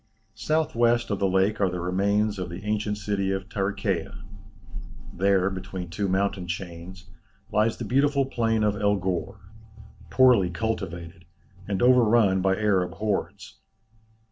South 0.33 0.73
west 0.73 1.11
of 1.11 1.19
the 1.19 1.27
lake 1.29 1.61
are 1.61 1.69
the 1.69 1.79
remains 1.79 2.39
of 2.39 2.49
the 2.49 2.63
ancient 2.65 2.97
city 2.97 3.31
of 3.31 3.47
Tarichæa. 3.49 4.23
There, 5.13 5.51
between 5.51 5.91
two 5.91 6.07
mountain 6.07 6.47
chains, 6.47 7.07
lies 7.51 7.77
the 7.77 7.85
beautiful 7.85 8.25
plain 8.25 8.63
of 8.63 8.75
El 8.75 8.95
Ghor, 8.95 9.37
poorly 10.09 10.49
cultivated, 10.49 11.25
and 11.67 11.83
overrun 11.83 12.41
by 12.41 12.55
Arab 12.55 12.93
hordes. 12.95 13.59